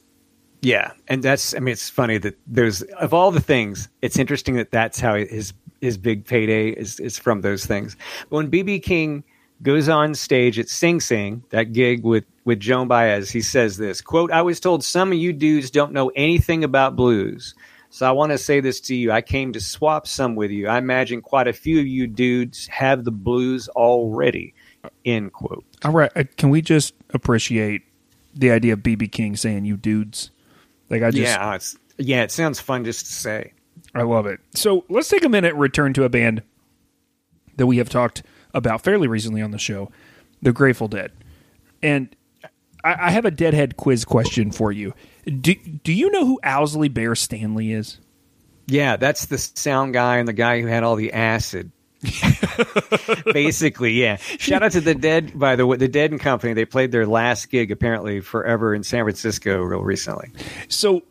[0.62, 4.58] Yeah, and that's I mean it's funny that there's of all the things, it's interesting
[4.58, 7.98] that that's how his his big payday is is from those things.
[8.30, 9.24] But when BB King
[9.62, 13.30] goes on stage at Sing Sing, that gig with with Joan Baez.
[13.30, 16.96] He says this quote: "I was told some of you dudes don't know anything about
[16.96, 17.54] blues."
[17.90, 19.12] So I want to say this to you.
[19.12, 20.70] I came to swap some with you.
[20.70, 24.54] I imagine quite a few of you dudes have the blues already.
[25.04, 25.66] End quote.
[25.84, 27.82] All right, uh, can we just appreciate
[28.34, 30.32] the idea of BB King saying "you dudes"?
[30.90, 33.54] Like I just, yeah, it's, yeah, it sounds fun just to say.
[33.94, 34.40] I love it.
[34.56, 36.44] So let's take a minute and return to a band
[37.58, 38.24] that we have talked
[38.54, 39.92] about fairly recently on the show,
[40.42, 41.12] the Grateful Dead.
[41.84, 42.16] And
[42.84, 44.94] I, I have a deadhead quiz question for you.
[45.26, 48.00] Do, do you know who Owsley Bear Stanley is?
[48.68, 51.72] Yeah, that's the sound guy and the guy who had all the acid.
[53.34, 54.16] Basically, yeah.
[54.16, 56.54] Shout out to the Dead, by the way, the Dead and Company.
[56.54, 60.32] They played their last gig apparently forever in San Francisco real recently.
[60.68, 61.04] So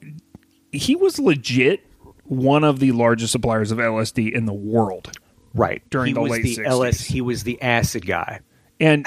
[0.73, 1.87] he was legit
[2.31, 5.11] one of the largest suppliers of LSD in the world.
[5.53, 6.67] Right During he the was late the 60s.
[6.67, 8.41] LS, he was the acid guy.
[8.79, 9.05] And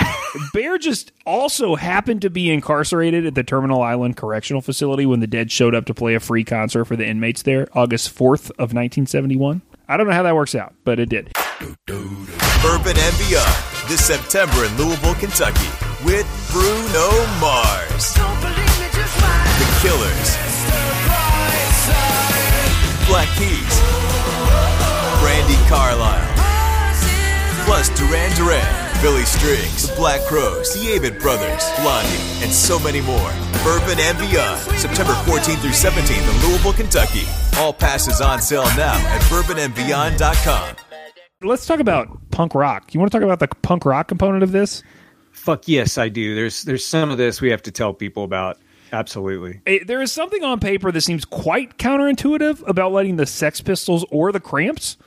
[0.53, 5.25] Bear just also happened to be incarcerated at the Terminal Island Correctional Facility when the
[5.25, 8.73] Dead showed up to play a free concert for the inmates there, August 4th of
[8.73, 9.61] 1971.
[9.87, 11.31] I don't know how that works out, but it did.
[11.87, 15.67] Bourbon and Beyond this September in Louisville, Kentucky
[16.05, 20.37] with Bruno Mars, The Killers,
[23.13, 23.75] Black Keys,
[25.21, 26.33] Brandi Carlile,
[27.63, 33.01] plus Duran Duran, Billy Strings, The Black Crowes, The Avett Brothers, Blondie, and so many
[33.01, 33.29] more.
[33.63, 37.27] Bourbon and Beyond, September 14th through 17th in Louisville, Kentucky.
[37.57, 40.75] All passes on sale now at bourbonandbeyond.com.
[41.43, 42.95] Let's talk about punk rock.
[42.95, 44.81] You want to talk about the punk rock component of this?
[45.33, 46.33] Fuck yes, I do.
[46.33, 48.57] There's there's some of this we have to tell people about.
[48.93, 49.59] Absolutely.
[49.65, 54.05] Eh, There is something on paper that seems quite counterintuitive about letting the Sex Pistols
[54.11, 54.97] or the Cramps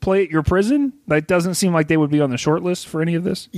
[0.00, 0.94] play at your prison.
[1.06, 3.48] That doesn't seem like they would be on the short list for any of this.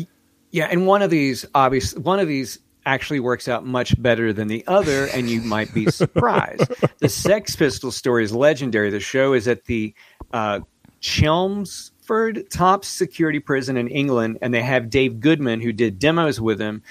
[0.51, 4.47] Yeah, and one of these obviously one of these actually works out much better than
[4.49, 6.63] the other, and you might be surprised.
[6.99, 8.91] the Sex Pistols story is legendary.
[8.91, 9.95] The show is at the
[10.33, 10.61] uh,
[11.01, 16.59] Chelmsford top security prison in England, and they have Dave Goodman who did demos with
[16.59, 16.83] them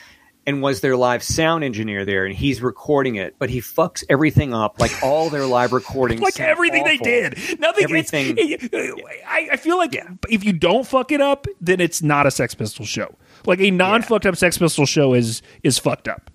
[0.48, 4.54] and was their live sound engineer there, and he's recording it, but he fucks everything
[4.54, 6.22] up like all their live recordings.
[6.22, 7.06] like everything they awful.
[7.06, 7.60] did.
[7.60, 7.84] Nothing.
[7.84, 8.38] Everything.
[9.28, 12.54] I, I feel like if you don't fuck it up, then it's not a Sex
[12.56, 13.16] Pistol show.
[13.46, 16.32] Like a non fucked up Sex Pistol show is is fucked up.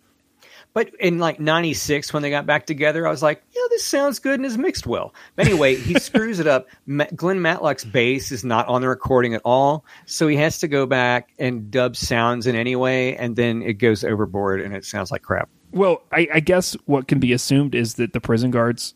[0.72, 4.18] But in like '96, when they got back together, I was like, "Yeah, this sounds
[4.18, 6.68] good and is mixed well." But anyway, he screws it up.
[6.86, 10.68] Ma- Glenn Matlock's bass is not on the recording at all, so he has to
[10.68, 15.10] go back and dub sounds in anyway, and then it goes overboard and it sounds
[15.10, 15.48] like crap.
[15.72, 18.94] Well, I, I guess what can be assumed is that the prison guards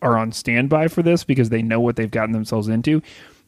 [0.00, 3.02] are on standby for this because they know what they've gotten themselves into.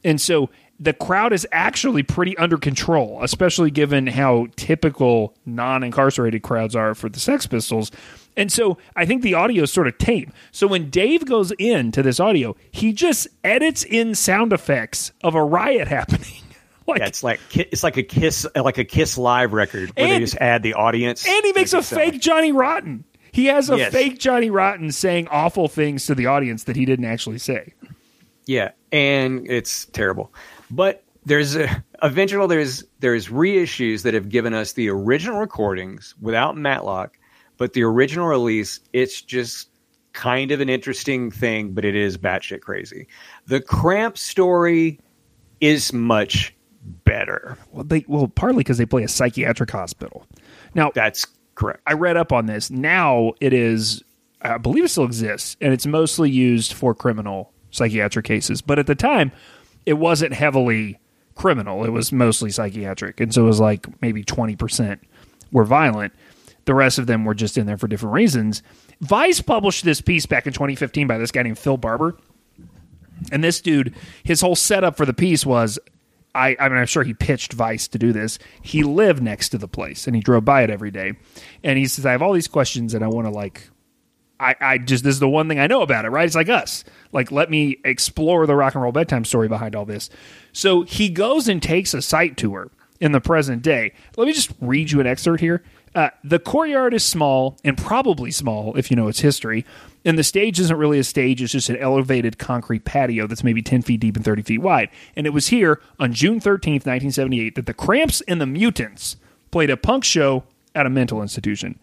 [0.04, 6.42] And so the crowd is actually pretty under control, especially given how typical non incarcerated
[6.42, 7.90] crowds are for the Sex Pistols.
[8.36, 10.32] And so I think the audio is sort of tame.
[10.50, 15.44] So when Dave goes into this audio, he just edits in sound effects of a
[15.44, 16.42] riot happening.
[16.88, 20.18] like, Yeah, it's like it's like a kiss, like a Kiss live record where they
[20.18, 23.04] just add the audience, and he makes a fake Johnny Rotten.
[23.30, 23.92] He has a Yes.
[23.92, 27.72] fake Johnny Rotten saying awful things to the audience that he didn't actually say.
[28.46, 30.32] Yeah, and it's terrible.
[30.74, 36.56] But there's a, eventually there's there's reissues that have given us the original recordings without
[36.56, 37.18] Matlock,
[37.56, 39.68] but the original release it's just
[40.12, 43.06] kind of an interesting thing, but it is batshit crazy.
[43.46, 45.00] The Cramp story
[45.60, 46.54] is much
[47.04, 47.58] better.
[47.72, 50.26] Well, they well partly because they play a psychiatric hospital.
[50.74, 51.80] Now That's correct.
[51.86, 52.70] I read up on this.
[52.70, 54.02] Now it is,
[54.42, 58.60] I believe it still exists, and it's mostly used for criminal psychiatric cases.
[58.60, 59.32] But at the time,
[59.86, 60.98] it wasn't heavily
[61.34, 61.84] criminal.
[61.84, 65.00] It was mostly psychiatric, and so it was like maybe twenty percent
[65.52, 66.12] were violent.
[66.64, 68.62] The rest of them were just in there for different reasons.
[69.00, 72.16] Vice published this piece back in 2015 by this guy named Phil Barber.
[73.30, 75.78] And this dude, his whole setup for the piece was
[76.34, 78.38] I, I mean, I'm sure he pitched Vice to do this.
[78.60, 81.12] He lived next to the place and he drove by it every day.
[81.62, 83.68] And he says, I have all these questions and I want to like,
[84.44, 86.26] I, I just, this is the one thing I know about it, right?
[86.26, 86.84] It's like us.
[87.12, 90.10] Like, let me explore the rock and roll bedtime story behind all this.
[90.52, 93.92] So he goes and takes a site tour in the present day.
[94.16, 95.64] Let me just read you an excerpt here.
[95.94, 99.64] Uh, the courtyard is small and probably small if you know its history.
[100.04, 103.62] And the stage isn't really a stage, it's just an elevated concrete patio that's maybe
[103.62, 104.90] 10 feet deep and 30 feet wide.
[105.16, 109.16] And it was here on June 13th, 1978, that the Cramps and the Mutants
[109.50, 111.78] played a punk show at a mental institution.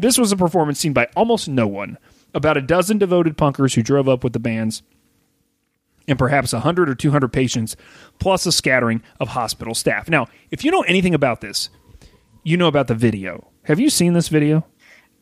[0.00, 1.98] This was a performance seen by almost no one.
[2.32, 4.82] About a dozen devoted punkers who drove up with the bands
[6.08, 7.76] and perhaps 100 or 200 patients,
[8.18, 10.08] plus a scattering of hospital staff.
[10.08, 11.68] Now, if you know anything about this,
[12.44, 13.48] you know about the video.
[13.64, 14.64] Have you seen this video?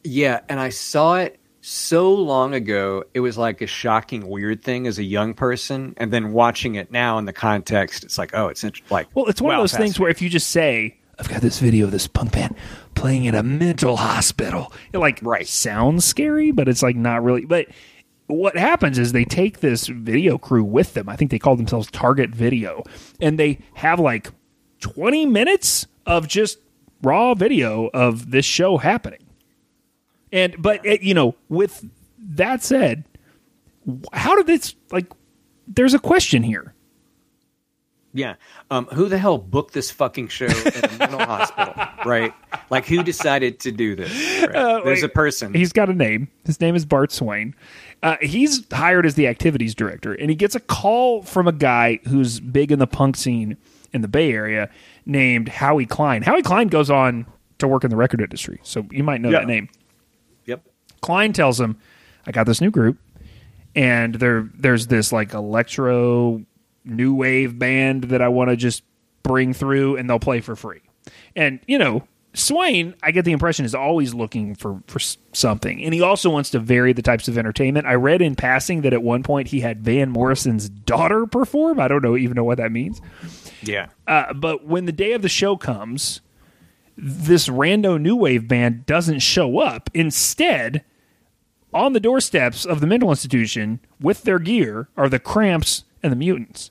[0.05, 3.05] Yeah, and I saw it so long ago.
[3.14, 6.93] It was like a shocking, weird thing as a young person, and then watching it
[6.93, 9.62] now in the context, it's like, oh, it's int- like Well, it's one wow, of
[9.64, 12.54] those things where if you just say, I've got this video of this punk band
[12.94, 15.46] playing in a mental hospital, it like Right.
[15.46, 17.44] sounds scary, but it's like not really.
[17.44, 17.66] But
[18.28, 21.09] what happens is they take this video crew with them.
[21.09, 22.83] I think they call themselves Target Video,
[23.20, 24.28] and they have like
[24.81, 26.59] 20 minutes of just
[27.02, 29.20] raw video of this show happening.
[30.31, 33.04] And, but, it, you know, with that said,
[34.12, 35.11] how did this, like,
[35.66, 36.74] there's a question here.
[38.18, 38.35] Yeah.
[38.70, 41.74] Um, who the hell booked this fucking show in a mental hospital?
[42.04, 42.35] Right?
[42.70, 44.11] Like, who decided to do this?
[44.42, 44.54] Right?
[44.57, 45.04] Uh, There's wait.
[45.04, 45.54] a person.
[45.54, 46.28] He's got a name.
[46.44, 47.54] His name is Bart Swain.
[48.02, 52.00] Uh, he's hired as the activities director, and he gets a call from a guy
[52.09, 53.57] who's big in the punk scene
[53.92, 54.68] in the Bay Area
[55.07, 56.22] named Howie Klein.
[56.22, 57.24] Howie Klein goes on
[57.59, 59.40] to work in the record industry, so you might know Yeah.
[59.40, 59.68] that name.
[60.46, 60.62] Yep.
[61.02, 61.76] Klein tells him,
[62.26, 62.98] "I got this new group,
[63.74, 66.42] and there there's this like electro
[66.88, 68.83] new wave band that I want to just
[69.22, 70.81] bring through, and they'll play for free."
[71.37, 74.98] And you know, Swain, I get the impression is always looking for for
[75.33, 77.87] something, and he also wants to vary the types of entertainment.
[77.87, 81.81] I read in passing that at one point he had Van Morrison's daughter perform.
[81.81, 83.01] I don't know even know what that means.
[83.62, 83.88] Yeah.
[84.07, 86.20] Uh, but when the day of the show comes,
[86.96, 89.90] this rando new wave band doesn't show up.
[89.94, 90.85] Instead,
[91.72, 96.16] on the doorsteps of the mental institution with their gear are the Cramps and the
[96.16, 96.70] Mutants.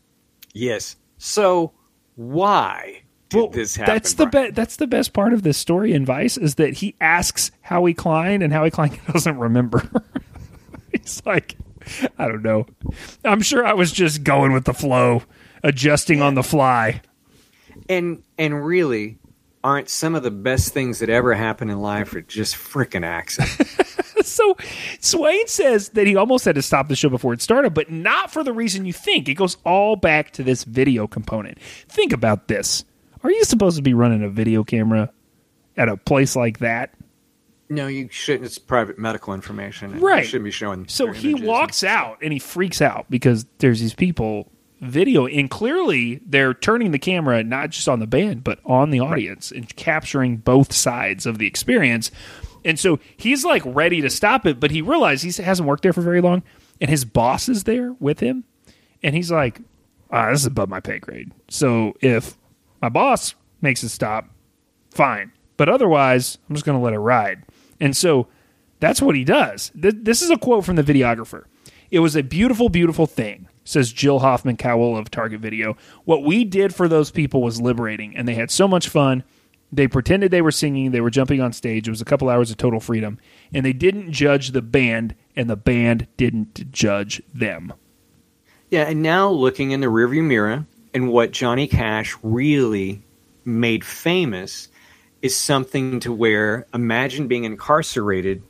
[0.58, 0.96] Yes.
[1.18, 1.72] So,
[2.16, 3.94] why did this happen?
[3.94, 6.96] that's the be- that's the best part of this story in Vice is that he
[7.00, 9.90] asks Howie Klein and Howie Klein doesn't remember.
[10.92, 11.58] He's like,
[12.18, 12.66] I don't know.
[13.24, 15.24] I'm sure I was just going with the flow,
[15.64, 17.02] adjusting on the fly.
[17.88, 19.20] And and really,
[19.64, 23.76] aren't some of the best things that ever happen in life are just freaking accidents?
[24.38, 24.58] So
[25.00, 28.32] Swain says that he almost had to stop the show before it started, but not
[28.32, 29.28] for the reason you think.
[29.30, 31.60] It goes all back to this video component.
[31.88, 32.84] Think about this.
[33.24, 35.12] Are you supposed to be running a video camera
[35.76, 36.94] at a place like that?
[37.70, 38.46] no, you shouldn't.
[38.46, 39.92] It's private medical information.
[39.92, 40.24] and Right.
[40.24, 40.88] You shouldn't be showing.
[40.88, 46.22] So he walks out and he freaks out because there's these people video and clearly
[46.26, 50.38] they're turning the camera not just on the band but on the audience and capturing
[50.38, 52.12] both sides of the experience.
[52.68, 55.94] And so he's like ready to stop it, but he realizes he hasn't worked there
[55.94, 56.44] for very long
[56.82, 58.44] and his boss is there with him
[59.02, 59.62] and he's like,
[60.12, 61.32] ah, this is above my pay grade.
[61.50, 62.38] So if
[62.82, 64.30] my boss makes it stop,
[64.92, 65.32] fine.
[65.56, 67.44] But otherwise, I'm just going to let it ride.
[67.80, 68.28] And so
[68.82, 69.72] that's what he does.
[69.82, 71.46] Th- this is a quote from the videographer.
[71.90, 75.78] It was a beautiful, beautiful thing, says Jill Hoffman Kowal of Target Video.
[76.04, 79.24] What we did for those people was liberating, and they had so much fun.
[79.72, 81.88] They pretended they were singing, they were jumping on stage.
[81.88, 83.20] It was a couple hours of total freedom,
[83.54, 87.74] and they didn't judge the band, and the band didn't judge them.
[88.70, 93.02] Yeah, and now looking in the rearview mirror, and what Johnny Cash really
[93.46, 94.70] made famous
[95.22, 98.44] is something to where imagine being incarcerated.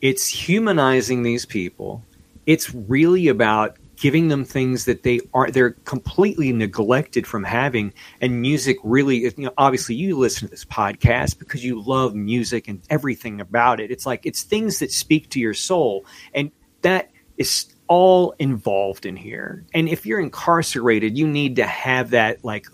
[0.00, 2.02] It's humanizing these people.
[2.46, 7.90] It's really about giving them things that they are they're completely neglected from having.
[8.20, 12.68] And music really you know obviously you listen to this podcast because you love music
[12.68, 13.90] and everything about it.
[13.90, 16.04] It's like it's things that speak to your soul.
[16.34, 16.50] And
[16.82, 19.64] that is all involved in here.
[19.72, 22.66] And if you're incarcerated you need to have that like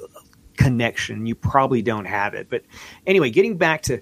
[0.57, 1.27] connection.
[1.27, 2.51] You probably don't have it.
[2.51, 2.65] But
[3.07, 4.01] anyway getting back to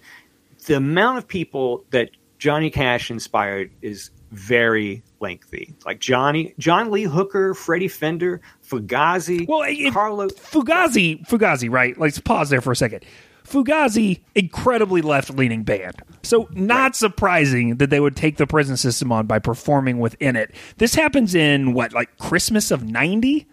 [0.65, 5.75] the amount of people that Johnny Cash inspired is very lengthy.
[5.87, 10.29] Like Johnny, John Lee Hooker, Freddie Fender, Fugazi, Well, it- Carlo.
[10.29, 11.99] Fugazi, Fugazi, right?
[11.99, 13.05] Let's pause there for a second.
[13.45, 15.95] Fugazi, incredibly left leaning band.
[16.23, 20.55] So, not surprising that they would take the prison system on by performing within it.
[20.77, 23.47] This happens in what, like Christmas of 90,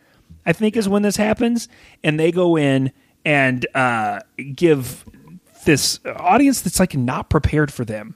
[0.45, 1.69] I think is when this happens.
[2.03, 2.91] And they go in
[3.23, 4.19] and uh,
[4.53, 5.05] give
[5.65, 8.15] this audience that's like not prepared for them.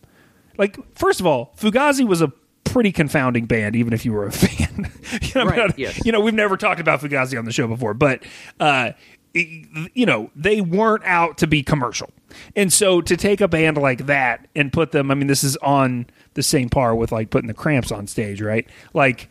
[0.58, 4.32] Like, first of all, Fugazi was a pretty confounding band, even if you were a
[4.34, 4.92] fan.
[5.22, 6.00] you, know, Right, yes.
[6.06, 8.24] you know, we've never talked about Fugazi on the show before, but
[8.60, 8.92] uh,
[9.34, 12.10] y- you know, they weren't out to be commercial,
[12.56, 15.58] and so to take a band like that and put them, I mean, this is
[15.58, 16.06] on
[16.36, 18.68] the same par with like putting the Cramps on stage, right?
[18.94, 19.30] Like,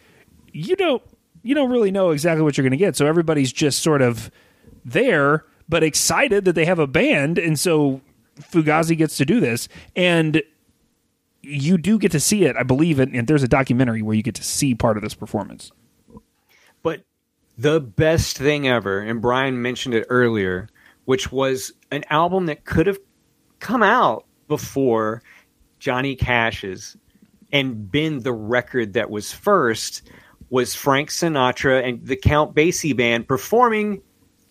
[0.52, 1.02] you don't,
[1.42, 4.30] you don't really know exactly what you're going to get, so everybody's just sort of
[4.84, 8.00] there, but excited that they have a band, and so
[8.40, 10.42] Fugazi gets to do this, and
[11.42, 14.34] you do get to see it, I believe and there's a documentary where you get
[14.36, 15.72] to see part of this performance.
[16.82, 17.04] But
[17.56, 20.68] the best thing ever, and Brian mentioned it earlier,
[21.04, 22.98] which was an album that could have
[23.60, 25.22] come out before
[25.78, 26.96] Johnny Cash's
[27.52, 30.02] and been the record that was first
[30.50, 34.02] was Frank Sinatra and the Count Basie band performing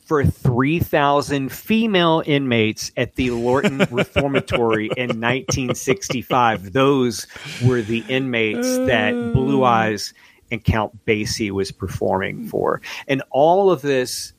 [0.08, 6.72] for 3,000 female inmates at the Lorton Reformatory in 1965.
[6.72, 7.28] Those
[7.66, 10.14] were the inmates that Blue Eyes
[10.49, 12.82] and Count Basie was performing for.
[13.08, 14.32] And all of this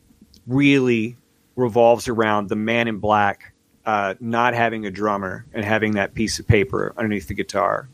[0.46, 1.18] really
[1.54, 3.52] revolves around the man in black
[3.84, 7.90] uh, not having a drummer and having that piece of paper underneath the guitar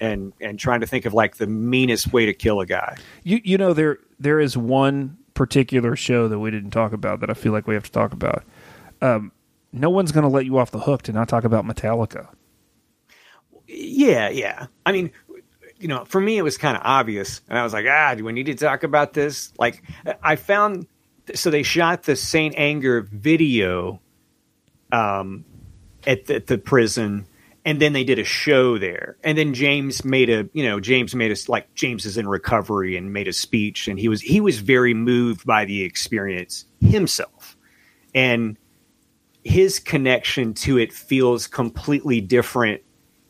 [0.00, 2.96] and and trying to think of like the meanest way to kill a guy.
[3.24, 7.30] You you know there there is one particular show that we didn't talk about that
[7.30, 8.42] I feel like we have to talk about.
[9.00, 9.30] Um,
[9.72, 12.26] no one's going to let you off the hook to not talk about Metallica.
[13.68, 14.66] Yeah, yeah.
[14.84, 15.12] I mean,
[15.78, 18.24] you know, for me it was kind of obvious, and I was like, ah, do
[18.24, 19.52] we need to talk about this?
[19.56, 19.80] Like,
[20.24, 20.88] I found
[21.34, 24.00] so they shot the Saint Anger video
[24.90, 25.44] um,
[26.04, 27.26] at the, at the prison
[27.64, 29.16] and then they did a show there.
[29.22, 32.96] And then james made a you know james made us like james is in recovery
[32.96, 33.88] and made a speech.
[33.88, 37.56] And he was he was very moved by the experience himself.
[38.14, 38.56] And
[39.44, 42.82] his connection to it feels completely different.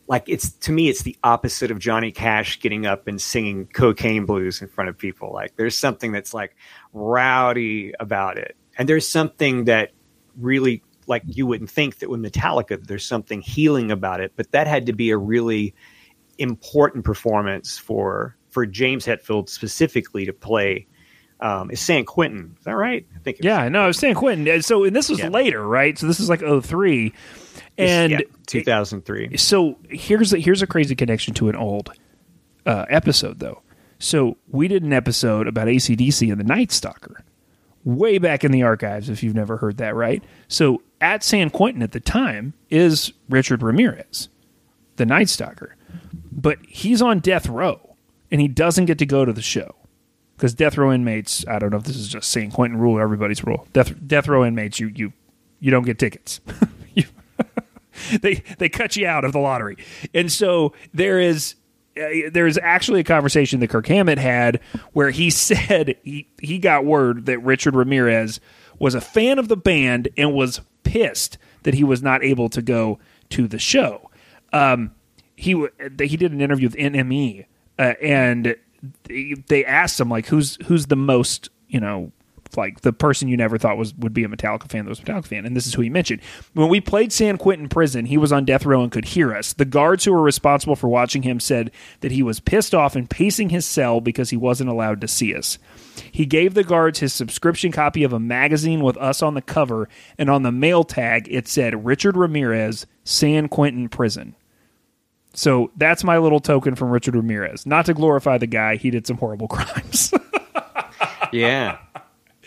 [0.07, 4.27] Like it's to me it's the opposite of johnny cash getting up and singing cocaine
[4.27, 5.33] blues in front of people.
[5.33, 6.57] Like there's something that's like
[6.93, 8.57] rowdy about it.
[8.77, 9.91] And there's something that
[10.37, 14.67] really like you wouldn't think that with Metallica there's something healing about it, but that
[14.67, 15.75] had to be a really
[16.39, 20.87] important performance for for James Hetfield specifically to play.
[21.41, 22.57] Um, is San Quentin?
[22.59, 23.07] Is that right?
[23.15, 23.39] I think.
[23.43, 24.61] yeah, no, it was San Quentin.
[24.63, 25.29] So and this was Yeah.
[25.29, 25.97] later, right?
[25.99, 27.13] So this is like 03.
[27.79, 29.37] and yeah, 2003.
[29.37, 31.93] so here's a, here's a crazy connection to an old
[32.67, 33.63] uh, episode though.
[34.01, 37.25] So we did an episode about ACDC and the Night Stalker
[37.85, 39.09] way back in the archives.
[39.09, 40.23] If you've never heard that, right?
[40.49, 44.29] So at San Quentin at the time is Richard Ramirez,
[44.97, 45.77] the Night Stalker,
[46.33, 47.97] but he's on death row
[48.31, 49.75] and he doesn't get to go to the show
[50.37, 51.45] because death row inmates.
[51.49, 53.67] I don't know if this is just San Quentin rule or everybody's rule.
[53.73, 55.13] Death death row inmates, you you
[55.61, 56.41] you don't get tickets.
[56.95, 57.05] You-
[58.21, 59.77] they they cut you out of the lottery,
[60.15, 61.55] and so there is
[61.97, 64.61] uh, there is actually a conversation that Kirk Hammett had
[64.95, 68.41] where he said he he got word that Richard Ramirez
[68.79, 72.63] was a fan of the band and was pissed that he was not able to
[72.63, 72.99] go
[73.31, 74.11] to the show.
[74.53, 74.93] Um,
[75.37, 75.67] he
[76.01, 77.47] he did an interview with NME
[77.79, 78.57] uh, and
[79.05, 82.13] they, they asked him like who's who's the most you know
[82.57, 85.03] like the person you never thought was would be a Metallica fan that was a
[85.03, 86.21] Metallica fan, and this is who he mentioned.
[86.55, 89.53] When we played San Quentin Prison, he was on death row and could hear us.
[89.53, 91.71] The guards who were responsible for watching him said
[92.01, 95.35] that he was pissed off and pacing his cell because he wasn't allowed to see
[95.35, 95.59] us.
[96.11, 99.89] He gave the guards his subscription copy of a magazine with us on the cover,
[100.17, 104.35] and on the mail tag it said Richard Ramirez, San Quentin Prison.
[105.35, 107.65] So that's my little token from Richard Ramirez.
[107.67, 110.13] Not to glorify the guy, he did some horrible crimes.
[111.33, 111.79] Yeah,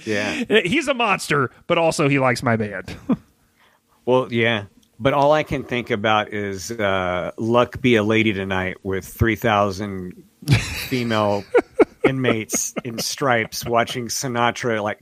[0.06, 0.44] yeah.
[0.66, 2.96] He's a monster, but also he likes my band.
[4.06, 4.66] Well, yeah.
[5.00, 9.36] But all I can think about is uh, "Luck Be a Lady Tonight" with three
[9.36, 10.24] thousand
[10.88, 11.44] female
[12.04, 15.00] inmates in stripes watching Sinatra, like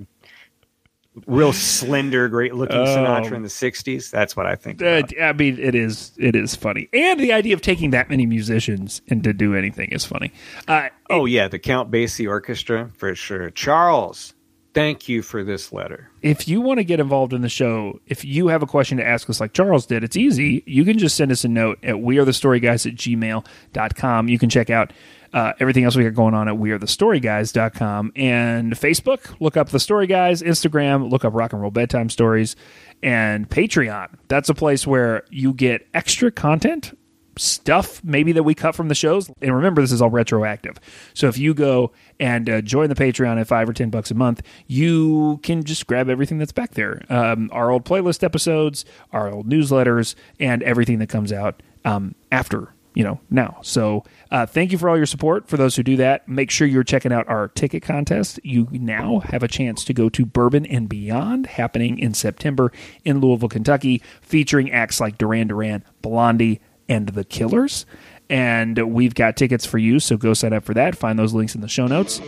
[1.28, 4.12] real slender, great-looking Sinatra in the '60s.
[4.12, 4.82] That's what I think.
[4.82, 5.22] Uh, About.
[5.22, 9.02] I mean, it is it is funny, and the idea of taking that many musicians
[9.10, 10.32] and to do anything is funny.
[10.68, 13.50] Uh, oh yeah, the Count Basie Orchestra for sure.
[13.50, 14.34] Charles,
[14.74, 16.10] thank you for this letter.
[16.22, 19.08] if you want to get involved in the show, if you have a question to
[19.08, 20.64] ask us like Charles did, it's easy.
[20.66, 24.28] You can just send us a note at wearethestoryguys at gmail.com.
[24.28, 24.94] You can check out
[25.34, 28.14] uh, everything else we got going on at wearethestoryguys.com.
[28.16, 30.42] And Facebook, look up The Story Guys.
[30.42, 32.56] Instagram, look up Rock and Roll Bedtime Stories.
[33.02, 36.98] And Patreon, that's a place where you get extra content
[37.40, 39.30] stuff maybe that we cut from the shows.
[39.42, 40.78] And remember, this is all retroactive.
[41.14, 44.16] So if you go and uh, join the Patreon at five or ten bucks a
[44.16, 47.04] month, you can just grab everything that's back there.
[47.10, 52.74] Um, our old playlist episodes, our old newsletters, and everything that comes out um, after.
[52.96, 53.60] You know, now.
[53.62, 55.48] So, uh, thank you for all your support.
[55.48, 58.40] For those who do that, make sure you're checking out our ticket contest.
[58.44, 62.74] You now have a chance to go to Bourbon and Beyond, happening in September
[63.06, 66.60] in Louisville, Kentucky, featuring acts like Duran Duran, Blondie,
[66.90, 67.86] and the Killers.
[68.30, 70.96] And we've got tickets for you, so go sign up for that.
[70.96, 72.20] Find those links in the show notes.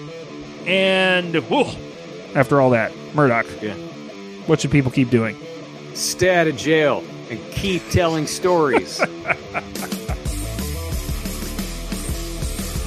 [0.66, 1.66] And whew,
[2.36, 3.74] after all that, Murdoch, Yeah.
[4.48, 5.36] what should people keep doing?
[5.94, 9.02] Stay out of jail and keep telling stories.